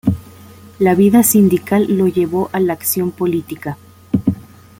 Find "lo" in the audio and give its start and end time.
1.95-2.07